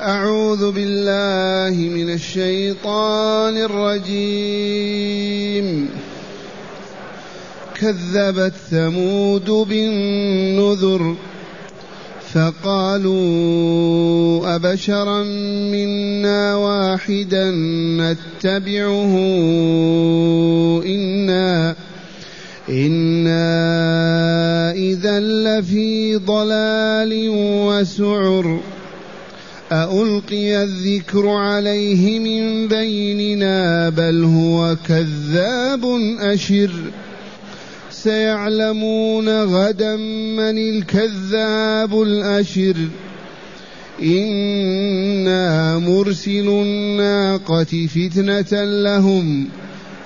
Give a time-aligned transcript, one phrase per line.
[0.00, 5.08] أعوذ بالله من الشيطان الرجيم.
[7.80, 11.16] كذبت ثمود بالنذر
[12.32, 13.16] فقالوا
[14.54, 15.22] أبشرا
[15.72, 17.50] منا واحدا
[18.00, 19.14] نتبعه
[20.86, 21.74] إنا
[22.68, 27.28] إنا إذا لفي ضلال
[27.68, 28.60] وسعر.
[29.72, 35.84] أألقي الذكر عليه من بيننا بل هو كذاب
[36.20, 36.70] أشر.
[37.90, 39.96] سيعلمون غدا
[40.36, 42.74] من الكذاب الأشر.
[44.02, 49.48] إنا مرسل الناقة فتنة لهم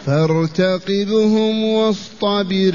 [0.06, 2.74] فارتقبهم واصطبر.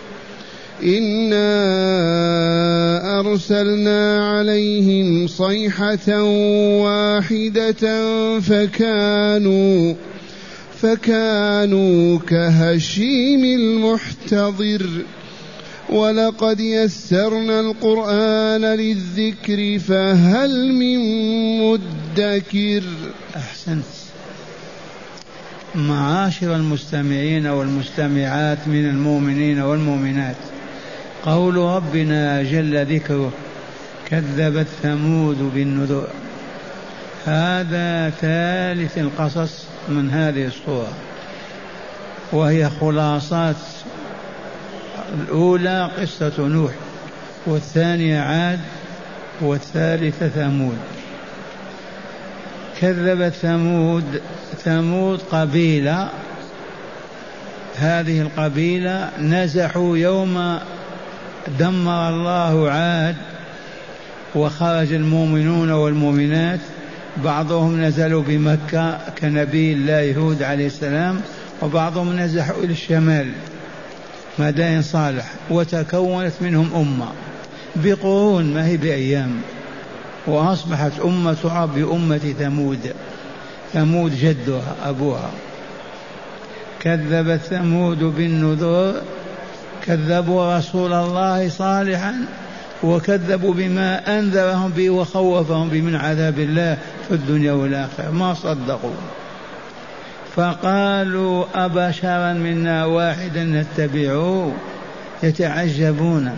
[0.83, 1.49] انا
[3.19, 6.23] ارسلنا عليهم صيحه
[6.83, 7.83] واحدة
[8.39, 9.93] فكانوا
[10.81, 14.87] فكانوا كهشيم المحتضر
[15.89, 20.99] ولقد يسرنا القرآن للذكر فهل من
[21.61, 22.83] مدكر
[23.35, 23.83] أحسنت.
[25.75, 30.35] معاشر المستمعين والمستمعات من المؤمنين والمؤمنات.
[31.25, 33.31] قول ربنا جل ذكره
[34.09, 36.07] كذبت ثمود بالنذر.
[37.25, 40.93] هذا ثالث القصص من هذه الصورة
[42.31, 43.55] وهي خلاصات
[45.13, 46.71] الأولى قصة نوح
[47.45, 48.59] والثانية عاد
[49.41, 50.77] والثالثة ثمود.
[52.81, 54.21] كذبت ثمود
[54.57, 56.09] ثمود قبيلة
[57.75, 60.59] هذه القبيلة نزحوا يوم
[61.59, 63.15] دمر الله عاد
[64.35, 66.59] وخرج المؤمنون والمؤمنات.
[67.23, 71.21] بعضهم نزلوا بمكة كنبي الله هود عليه السلام
[71.61, 73.31] وبعضهم نزحوا إلى الشمال
[74.39, 77.07] مدائن صالح وتكونت منهم أمة
[77.75, 79.41] بقرون ما هي بأيام.
[80.27, 82.93] وأصبحت أمة تعرف بأمة ثمود
[83.73, 85.31] ثمود جدها أبوها.
[86.79, 88.93] كذبت ثمود بالنذور
[89.85, 92.15] كذبوا رسول الله صالحا
[92.83, 96.77] وكذبوا بما أنذرهم به وخوفهم به من عذاب الله
[97.07, 98.11] في الدنيا والآخرة.
[98.11, 98.95] ما صدقوا.
[100.35, 104.51] فقالوا أبشرا منا واحدا نتبعه.
[105.23, 106.31] يتعجبون.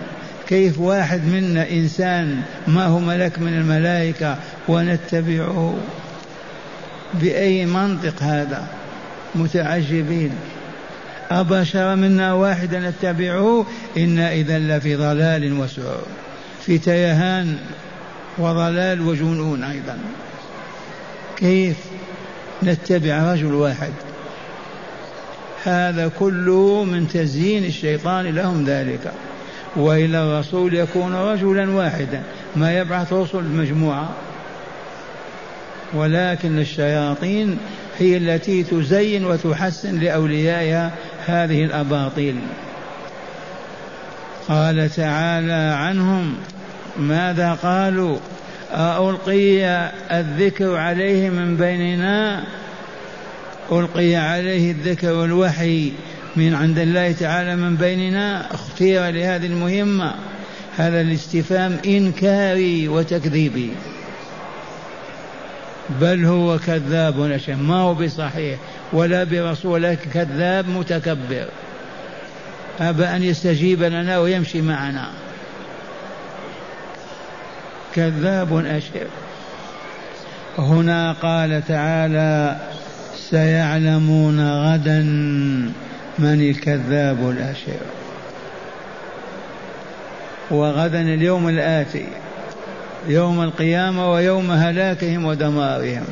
[0.47, 4.37] كيف واحد منا إنسان ما هو ملك من الملائكة
[4.67, 5.75] ونتبعه؟
[7.13, 8.67] بأي منطق هذا؟
[9.35, 10.31] متعجبين.
[11.31, 13.65] أبشر منا واحدا نتبعه
[13.97, 16.05] إنا إذا لفي ضلال وسعور.
[16.65, 17.57] في تيهان
[18.37, 19.97] وضلال وجنون أيضا.
[21.37, 21.77] كيف
[22.63, 23.93] نتبع رجل واحد؟
[25.63, 29.11] هذا كله من تزيين الشيطان لهم ذلك.
[29.75, 32.23] وإلى الرسول يكون رجلا واحدا.
[32.55, 34.09] ما يبعث رسل مجموعة.
[35.93, 37.57] ولكن الشياطين
[37.99, 40.91] هي التي تزين وتحسن لأوليائها
[41.25, 42.35] هذه الأباطيل.
[44.47, 46.35] قال تعالى عنهم
[46.99, 48.17] ماذا قالوا؟
[48.73, 49.65] ألقي
[50.19, 52.43] الذكر عليه من بيننا؟
[53.71, 55.91] ألقي عليه الذكر والوحي
[56.35, 60.13] من عند الله تعالى من بيننا؟ اختير لهذه المهمة.
[60.77, 63.69] هذا الاستفهام إنكاري وتكذيبي.
[66.01, 68.59] بل هو كذاب أشم ما هو بصحيح
[68.93, 71.45] ولا برسول كذاب متكبر.
[72.79, 75.07] أبى أن يستجيب لنا ويمشي معنا.
[77.95, 79.07] كذاب أشر
[80.57, 82.57] هنا قال تعالى
[83.15, 85.01] سيعلمون غدا
[86.19, 87.79] من الكذاب الأشر
[90.51, 92.07] وغدا اليوم الآتي.
[93.07, 96.03] يوم القيامة ويوم هلاكهم ودمارهم.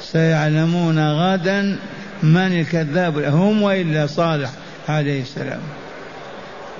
[0.00, 1.78] سيعلمون غدا
[2.22, 4.50] من الكذاب هم وإلا صالح
[4.88, 5.60] عليه السلام.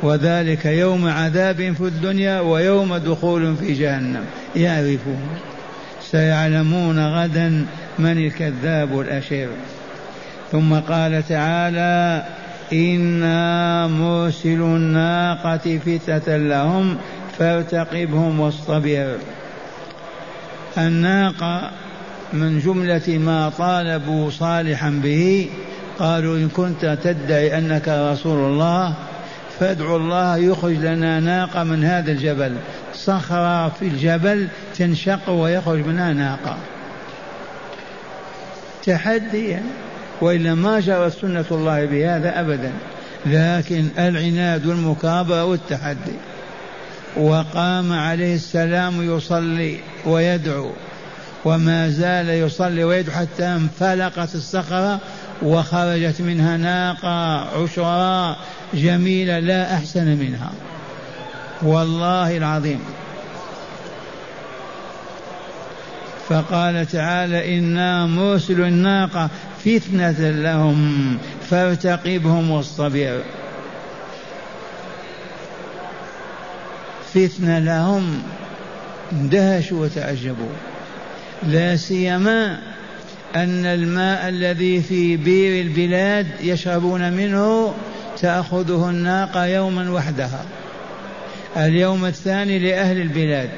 [0.02, 4.24] وذلك يوم عذاب في الدنيا ويوم دخول في جهنم.
[4.56, 5.28] يعرفون.
[6.10, 7.66] سيعلمون غدا
[7.98, 9.48] من الكذاب الأشر.
[10.52, 12.24] ثم قال تعالى
[12.72, 16.96] إنا مرسل الناقة فتة لهم
[17.38, 19.16] فارتقبهم واصطبر.
[20.78, 21.70] الناقة
[22.32, 25.50] من جملة ما طالبوا صالحا به
[25.98, 28.94] قالوا إن كنت تدعي أنك رسول الله
[29.60, 32.56] فادعوا الله يخرج لنا ناقة من هذا الجبل.
[32.94, 36.56] صخرة في الجبل تنشق ويخرج منها ناقة.
[38.86, 39.62] تحديا
[40.20, 42.72] وإلا ما جرت سنة الله بهذا أبدا.
[43.26, 46.16] لكن العناد والمكابرة والتحدي.
[47.16, 50.70] وقام عليه السلام يصلي ويدعو
[51.44, 55.00] وما زال يصلي ويدعو حتى انفلقت الصخرة
[55.42, 58.38] وخرجت منها ناقة عشراء
[58.74, 60.52] جميلة لا أحسن منها.
[61.62, 62.80] والله العظيم.
[66.28, 69.30] فقال تعالى إنا مرسل الناقة
[69.64, 71.18] فتنة لهم
[71.50, 73.22] فارتقبهم واصطبر.
[77.14, 78.22] فتنة لهم
[79.12, 80.52] اندهشوا وتعجبوا.
[81.48, 82.58] لا سيما
[83.36, 87.74] أن الماء الذي في بير البلاد يشربون منه
[88.20, 90.44] تأخذه الناقة يوما وحدها.
[91.56, 93.50] اليوم الثاني لأهل البلاد.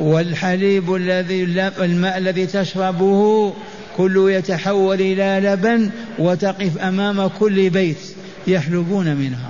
[0.00, 1.44] والحليب الذي
[1.78, 3.52] الماء الذي تشربه
[3.96, 7.98] كله يتحول إلى لبن وتقف أمام كل بيت
[8.46, 9.49] يحلبون منها.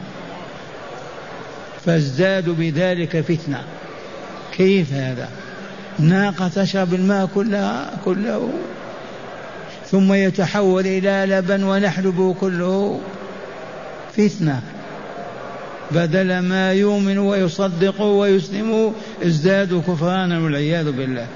[1.86, 3.64] فازدادوا بذلك فتنة.
[4.52, 5.28] كيف هذا؟
[5.98, 8.50] ناقة تشرب الماء كلها كله.
[9.86, 13.00] ثم يتحول إلى لبن ونحلبه كله.
[14.16, 14.62] فتنة.
[15.90, 18.92] بدل ما يؤمنوا ويصدقوا ويسلموا
[19.22, 21.26] ازدادوا كفرانا والعياذ بالله.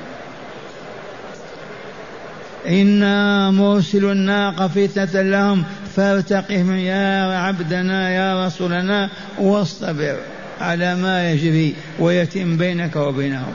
[2.69, 5.65] إنا مرسل الناقة فتنة لهم
[5.97, 10.17] فارتقهم يا عبدنا يا رسولنا واصطبر.
[10.61, 13.55] على ما يجري ويتم بينك وبينهم.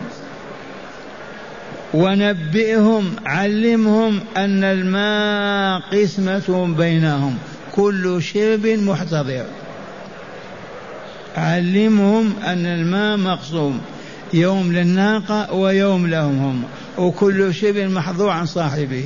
[1.93, 7.37] ونبئهم علمهم أن الماء قسمة بينهم.
[7.75, 9.45] كل شرب محتضر.
[11.37, 13.81] علمهم أن الماء مقسوم
[14.33, 16.63] يوم للناقة ويوم لهم هم.
[16.97, 19.05] وكل شرب محظور عن صاحبه.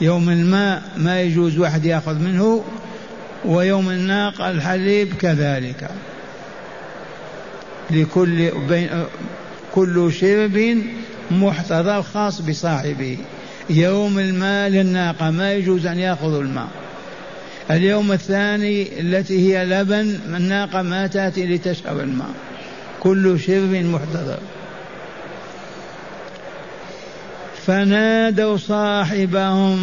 [0.00, 2.64] يوم الماء ما يجوز واحد يأخذ منه
[3.44, 5.90] ويوم الناقة الحليب كذلك.
[7.90, 9.04] لكل بين
[9.74, 10.82] كل شرب
[11.30, 13.18] محتضر خاص بصاحبه.
[13.70, 16.68] يوم الماء للناقة ما يجوز أن يأخذ الماء.
[17.70, 22.30] اليوم الثاني التي هي لبن الناقة ما تأتي لتشرب الماء.
[23.00, 24.38] كل شرب محتضر.
[27.66, 29.78] فنادوا صاحبهم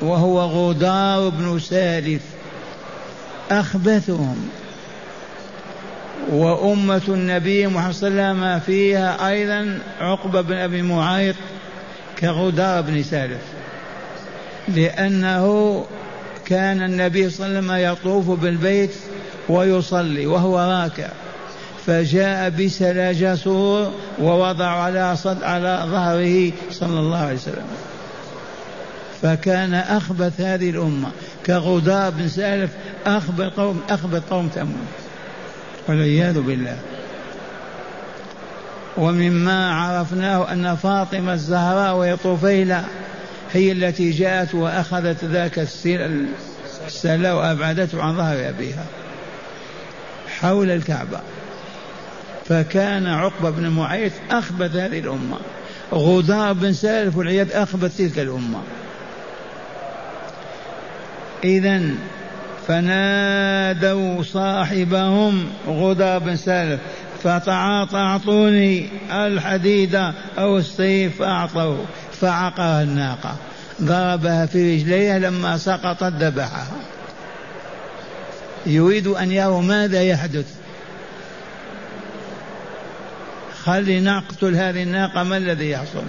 [0.00, 2.22] وهو غدار بن سالف.
[3.50, 4.48] أخبثهم.
[6.30, 11.34] وأمة النبي محمد صلى الله عليه وسلم فيها أيضا عقبة بن أبي معيط
[12.18, 13.42] كغدار بن سالف
[14.68, 15.84] لأنه
[16.46, 18.94] كان النبي صلى الله عليه وسلم يطوف بالبيت
[19.48, 21.08] ويصلي وهو راكع
[21.86, 27.66] فجاء بسلاج سور ووضع على صد على ظهره صلى الله عليه وسلم.
[29.22, 31.08] فكان أخبث هذه الأمة
[31.46, 32.70] كغدار بن سالف
[33.06, 34.86] أخبث قوم أخبث قوم ثمود
[35.90, 36.78] والعياذ بالله.
[38.96, 42.84] ومما عرفناه أن فاطمة الزهراء وهي طفيلة
[43.52, 45.58] هي التي جاءت وأخذت ذاك
[46.86, 48.84] السلا وأبعدته عن ظهر أبيها
[50.40, 51.20] حول الكعبة.
[52.48, 55.36] فكان عقبة بن معيط أخبث هذه الأمة.
[55.94, 58.62] غدار بن سالف والعياذ أخبث تلك الأمة.
[61.44, 61.82] إذا
[62.68, 66.80] فنادوا صاحبهم غدار بن سالف
[67.22, 69.94] فتعاطى أعطوني الحديد
[70.38, 73.36] أو السيف فأعطوه فعقر الناقة.
[73.82, 76.66] ضربها في رجليها لما سقطت ذبحها.
[78.66, 80.46] يريد أن يروا ماذا يحدث.
[83.64, 86.04] خلي نقتل هذه الناقة ما الذي يحصل؟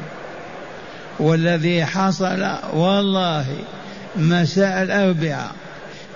[1.20, 3.46] والذي حصل والله
[4.16, 5.52] مساء الأربعاء.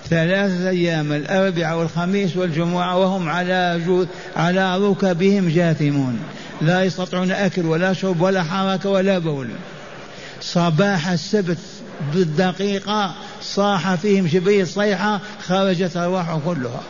[0.10, 6.20] ثلاثة أيام الأربعاء والخميس والجمعة وهم على جود على ركبهم جاثمون.
[6.62, 9.48] لا يستطيعون أكل ولا شرب ولا حركة ولا بول.
[10.42, 11.58] صباح السبت
[12.14, 16.82] بالدقيقة صاح فيهم جبريل صيحة خرجت أرواحهم كلها.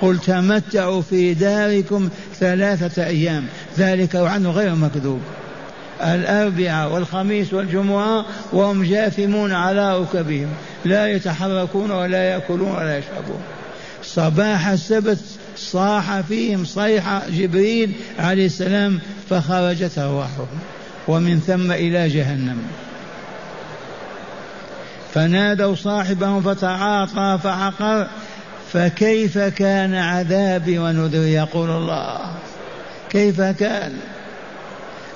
[0.00, 2.08] قل تمتعوا في داركم
[2.40, 3.46] ثلاثة أيام
[3.78, 5.20] ذلك عنه غير مكذوب.
[6.02, 10.48] الأربعاء والخميس والجمعة وهم جاثمون على ركبهم
[10.84, 13.40] لا يتحركون ولا يأكلون ولا يشربون.
[14.02, 15.18] صباح السبت
[15.56, 20.46] صاح فيهم صيحة جبريل عليه السلام فخرجت أرواحهم
[21.08, 22.62] ومن ثم إلى جهنم.
[25.14, 28.06] فنادوا صاحبهم فتعاطى فعقر
[28.72, 32.18] فكيف كان عذابي ونذري؟ يقول الله.
[33.10, 33.92] كيف كان؟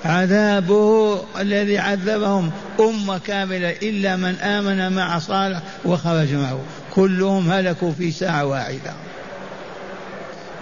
[0.04, 2.50] عذابه الذي عذبهم
[2.80, 6.60] أمة كاملة إلا من آمن مع صالح وخرج معه.
[6.94, 8.92] كلهم هلكوا في ساعة واحدة.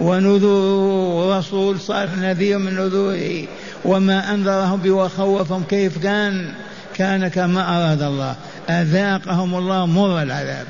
[0.01, 3.47] ونذور رسول صالح نذير من نذوره.
[3.85, 6.53] وما أنذرهم به وخوفهم كيف كان؟
[6.95, 8.35] كان كما أراد الله.
[8.69, 10.65] أذاقهم الله مر العذاب.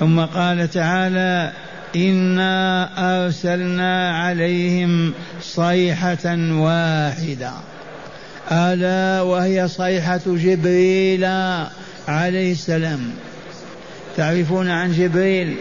[0.00, 1.52] ثم قال تعالى
[1.96, 2.88] إنا
[3.26, 7.52] أرسلنا عليهم صيحة واحدة.
[8.52, 11.24] ألا وهي صيحة جبريل
[12.08, 13.10] عليه السلام.
[14.16, 15.56] تعرفون عن جبريل؟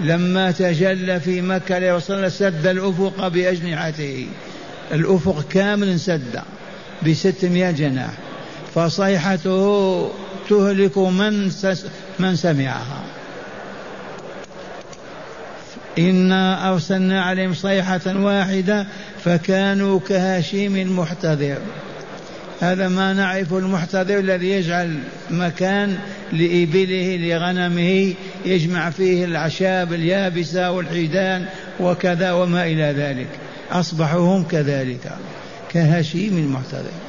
[0.00, 4.26] لما تجلى في مكة لرسول سد الأفق بأجنحته.
[4.92, 6.40] الأفق كامل سد
[7.06, 8.10] بستمائة جناح.
[8.74, 10.10] فصيحته
[10.48, 11.50] تهلك من
[12.18, 13.07] من سمعها.
[15.98, 18.86] إنا أرسلنا عليهم صيحة واحدة
[19.24, 21.58] فكانوا كهشيم المحتضر.
[22.60, 24.98] هذا ما نعرف المحتضر الذي يجعل
[25.30, 25.98] مكان
[26.32, 28.14] لإبله لغنمه
[28.46, 31.46] يجمع فيه الأعشاب اليابسة والحيدان
[31.80, 33.28] وكذا وما إلى ذلك.
[33.70, 35.12] أصبحوا هم كذلك
[35.70, 37.08] كهشيم المحتضر.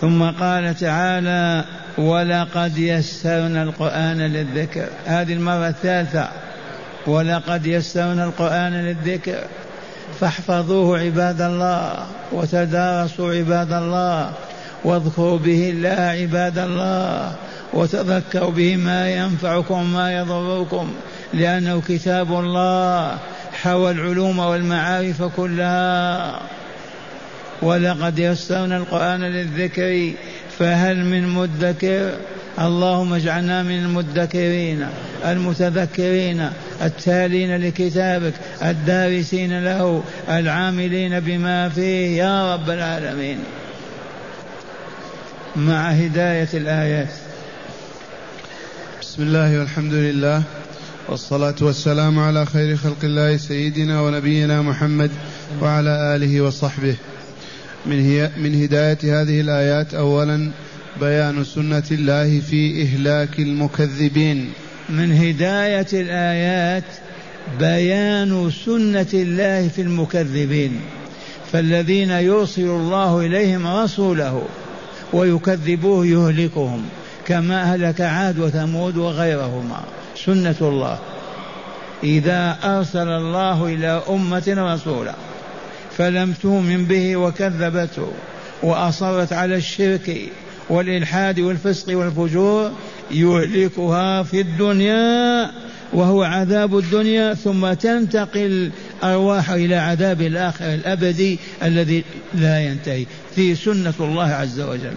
[0.00, 1.64] ثم قال تعالى
[1.98, 4.86] ولقد يسرنا القرآن للذكر.
[5.06, 6.28] هذه المرة الثالثة.
[7.06, 9.44] ولقد يسرنا القرآن للذكر.
[10.20, 14.32] فاحفظوه عباد الله وتدارسوا عباد الله
[14.84, 17.32] واذكروا به الله عباد الله
[17.72, 20.92] وتذكروا به ما ينفعكم وما يضركم
[21.34, 23.18] لأنه كتاب الله
[23.62, 26.40] حوى العلوم والمعارف كلها.
[27.62, 30.12] ولقد يسرنا القرآن للذكر.
[30.58, 32.14] فهل من مدكر؟
[32.58, 34.86] اللهم اجعلنا من المدكرين
[35.26, 36.50] المتذكرين
[36.82, 38.32] التالين لكتابك
[38.62, 43.38] الدارسين له العاملين بما فيه يا رب العالمين.
[45.56, 47.12] مع هداية الآيات.
[49.00, 50.42] بسم الله والحمد لله
[51.08, 55.10] والصلاة والسلام على خير خلق الله سيدنا ونبينا محمد
[55.60, 56.96] وعلى آله وصحبه.
[57.86, 60.50] من, هي من هداية هذه الآيات أولا
[61.00, 64.52] بيان سنة الله في إهلاك المكذبين.
[64.88, 66.84] من هداية الآيات
[67.58, 70.80] بيان سنة الله في المكذبين.
[71.52, 74.42] فالذين يرسل الله إليهم رسوله
[75.12, 76.84] ويكذبوه يهلكهم
[77.26, 79.80] كما أهلك عاد وثمود وغيرهما.
[80.16, 80.98] سنة الله.
[82.04, 85.14] إذا أرسل الله إلى أمة رسولا.
[85.98, 88.12] فلم تؤمن به وكذبته
[88.62, 90.18] وأصرت على الشرك
[90.68, 92.72] والإلحاد والفسق والفجور
[93.10, 95.50] يهلكها في الدنيا
[95.92, 98.70] وهو عذاب الدنيا ثم تنتقل
[99.04, 103.06] أرواح إلى عذاب الآخر الأبدي الذي لا ينتهي.
[103.34, 104.94] في سنة الله عز وجل.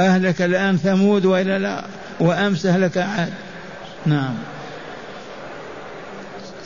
[0.00, 1.84] أهلك الآن ثمود وإلا لا؟
[2.20, 3.32] وأمس أهلك عاد.
[4.06, 4.34] نعم.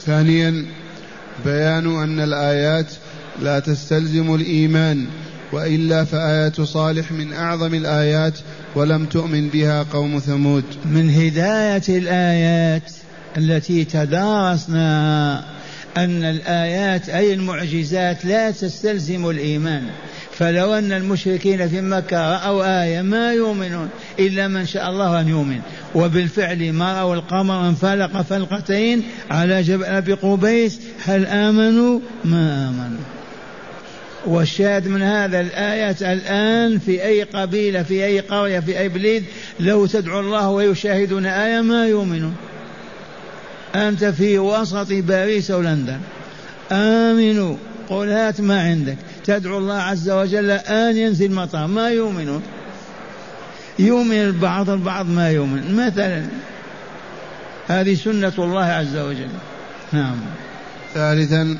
[0.01, 0.67] ثانيا
[1.45, 2.87] بيان أن الآيات
[3.42, 5.07] لا تستلزم الإيمان
[5.52, 8.38] وإلا فآية صالح من أعظم الآيات
[8.75, 10.64] ولم تؤمن بها قوم ثمود.
[10.85, 12.92] من هداية الآيات
[13.37, 15.45] التي تدارسناها
[15.97, 19.83] أن الآيات أي المعجزات لا تستلزم الإيمان.
[20.38, 25.61] فلو أن المشركين في مكة رأوا آية ما يؤمنون إلا من شاء الله أن يؤمن.
[25.95, 33.04] وبالفعل ما رأوا القمر انفلق فلقتين على جبل أبي قبيس هل آمنوا؟ ما آمنوا.
[34.26, 39.25] والشاهد من هذا الآيات الآن في أي قبيلة في أي قرية في أي بلاد
[39.61, 42.35] لو تدعو الله ويشاهدون آية ما يؤمنون.
[43.75, 45.99] أنت في وسط باريس أو لندن.
[46.73, 47.57] آمنوا.
[47.88, 48.97] قل هات ما عندك.
[49.29, 52.43] تدعو الله عز وجل آن ينزل مطر ما يؤمنون؟
[53.79, 55.77] يؤمن البعض البعض ما يؤمن.
[55.77, 56.27] مثلا
[57.67, 59.29] هذه سنة الله عز وجل.
[59.93, 60.17] نعم.
[60.95, 61.59] ثالثا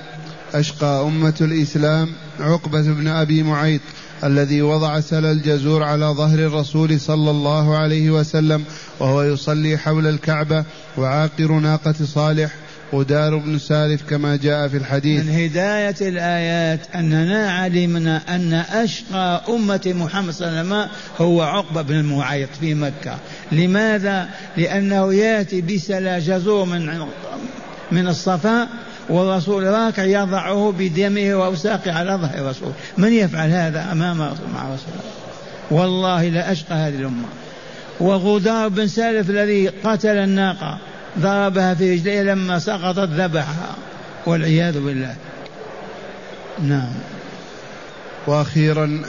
[0.55, 2.09] أشقى أمة الإسلام
[2.41, 3.81] عقبة بن أبي معيط
[4.25, 8.65] الذي وضع سل الجزور على ظهر الرسول صلى الله عليه وسلم
[9.01, 10.65] وهو يصلي حول الكعبة
[10.97, 12.51] وعاقر ناقة صالح.
[12.95, 15.25] غدار بن سالف كما جاء في الحديث.
[15.25, 21.83] من هداية الآيات أننا علمنا أن أشقى أمة محمد صلى الله عليه وسلم هو عقبة
[21.83, 23.19] بن المعيط في مكة.
[23.53, 27.07] لماذا؟ لأنه يأتي بسلا جزور من
[27.93, 28.69] من الصفاء
[29.09, 32.73] والرسول راكع يضعه بدمه وأوساقه على ظهر الرسول.
[32.99, 34.19] من يفعل هذا أمام
[34.55, 34.95] مع رسول
[35.71, 37.25] والله لا أشقى هذه الأمة.
[38.01, 40.79] وغدار بن سالف الذي قتل الناقة.
[41.19, 43.77] ضربها في رجليه لما سقطت ذبحها
[44.27, 45.17] والعياذ بالله.
[46.63, 46.93] نعم.
[48.27, 49.03] وأخيرا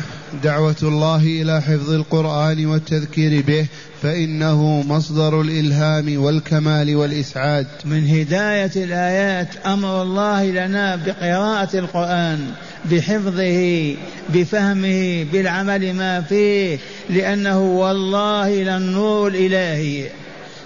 [0.44, 3.66] دعوة الله إلى حفظ القرآن والتذكير به
[4.02, 7.68] فإنه مصدر الإلهام والكمال والإسعاد.
[7.86, 12.52] من هداية الآيات أمر الله لنا بقراءة القرآن
[12.92, 13.96] بحفظه
[14.30, 16.78] بفهمه بالعمل ما فيه
[17.10, 20.10] لأنه والله للنور الإلهي.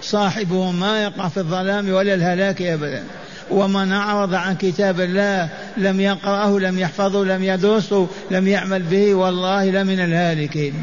[0.04, 3.04] صاحبه ما يقع في الظلام ولا الهلاك ابدا.
[3.50, 9.70] ومن أعرض عن كتاب الله لم يقرأه لم يحفظه لم يدرسه لم يعمل به والله
[9.70, 10.74] لمن الهالكين.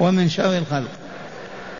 [0.00, 1.03] ومن شر الخلق.